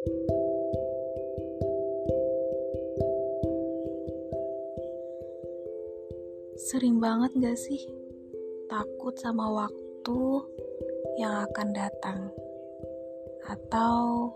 [0.00, 0.16] Sering
[6.96, 7.84] banget gak sih
[8.64, 10.20] takut sama waktu
[11.20, 12.32] yang akan datang
[13.44, 14.32] atau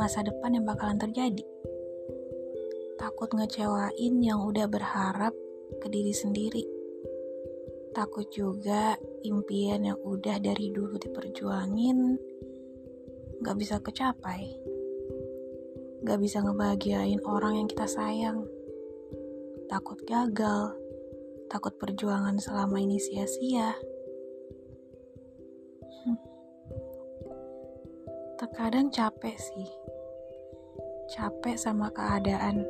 [0.00, 1.44] masa depan yang bakalan terjadi?
[2.96, 5.36] Takut ngecewain yang udah berharap
[5.76, 6.64] ke diri sendiri.
[7.92, 8.96] Takut juga
[9.28, 12.16] impian yang udah dari dulu diperjuangin
[13.40, 14.69] gak bisa kecapai.
[16.04, 18.44] Gak bisa ngebahagiain orang yang kita sayang.
[19.68, 20.80] Takut gagal
[21.50, 23.74] takut perjuangan selama ini sia-sia.
[25.82, 26.18] Hmm.
[28.38, 29.66] Terkadang capek sih,
[31.10, 32.62] capek sama keadaan,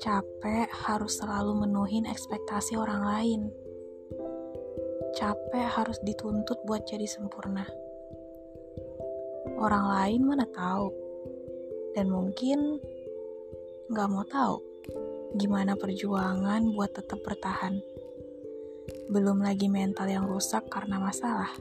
[0.00, 3.40] capek harus selalu menuhin ekspektasi orang lain,
[5.12, 7.68] capek harus dituntut buat jadi sempurna.
[9.60, 10.88] Orang lain mana tahu,
[11.92, 12.82] dan mungkin
[13.88, 14.60] nggak mau tahu
[15.36, 17.80] gimana perjuangan buat tetap bertahan.
[19.12, 21.52] Belum lagi mental yang rusak karena masalah.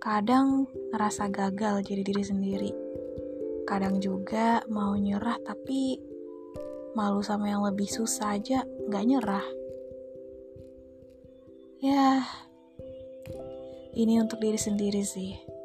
[0.00, 2.72] Kadang ngerasa gagal jadi diri sendiri.
[3.68, 6.00] Kadang juga mau nyerah tapi
[6.96, 9.46] malu sama yang lebih susah aja gak nyerah.
[11.80, 12.20] Ya,
[13.96, 15.59] ini untuk diri sendiri sih.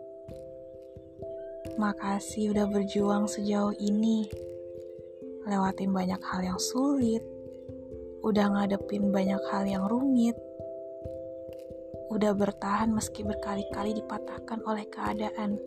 [1.76, 4.32] Makasih udah berjuang sejauh ini.
[5.44, 7.22] Lewatin banyak hal yang sulit,
[8.26, 10.34] udah ngadepin banyak hal yang rumit,
[12.10, 15.62] udah bertahan meski berkali-kali dipatahkan oleh keadaan,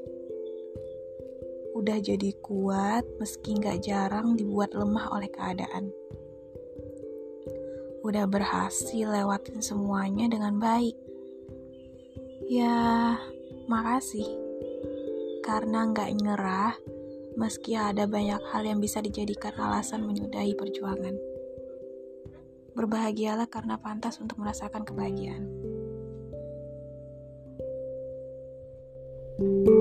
[1.79, 5.95] udah jadi kuat meski nggak jarang dibuat lemah oleh keadaan,
[8.03, 10.99] udah berhasil lewatin semuanya dengan baik.
[12.49, 13.15] Ya,
[13.69, 14.48] makasih.
[15.49, 16.77] Karena nggak nyerah,
[17.41, 21.17] meski ada banyak hal yang bisa dijadikan alasan menyudahi perjuangan.
[22.77, 25.49] Berbahagialah karena pantas untuk merasakan kebahagiaan.
[29.39, 29.78] thank you